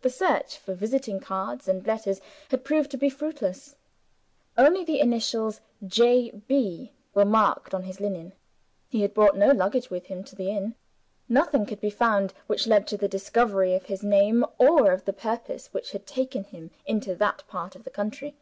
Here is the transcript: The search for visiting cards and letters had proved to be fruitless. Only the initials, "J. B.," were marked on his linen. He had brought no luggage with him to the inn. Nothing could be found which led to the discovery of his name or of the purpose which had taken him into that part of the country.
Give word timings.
The 0.00 0.08
search 0.08 0.56
for 0.56 0.72
visiting 0.72 1.20
cards 1.20 1.68
and 1.68 1.86
letters 1.86 2.22
had 2.48 2.64
proved 2.64 2.90
to 2.92 2.96
be 2.96 3.10
fruitless. 3.10 3.76
Only 4.56 4.84
the 4.86 5.00
initials, 5.00 5.60
"J. 5.86 6.30
B.," 6.30 6.94
were 7.12 7.26
marked 7.26 7.74
on 7.74 7.82
his 7.82 8.00
linen. 8.00 8.32
He 8.88 9.02
had 9.02 9.12
brought 9.12 9.36
no 9.36 9.50
luggage 9.50 9.90
with 9.90 10.06
him 10.06 10.24
to 10.24 10.34
the 10.34 10.48
inn. 10.50 10.76
Nothing 11.28 11.66
could 11.66 11.82
be 11.82 11.90
found 11.90 12.32
which 12.46 12.66
led 12.66 12.86
to 12.86 12.96
the 12.96 13.06
discovery 13.06 13.74
of 13.74 13.84
his 13.84 14.02
name 14.02 14.46
or 14.56 14.90
of 14.92 15.04
the 15.04 15.12
purpose 15.12 15.66
which 15.74 15.92
had 15.92 16.06
taken 16.06 16.44
him 16.44 16.70
into 16.86 17.14
that 17.16 17.46
part 17.46 17.76
of 17.76 17.84
the 17.84 17.90
country. 17.90 18.38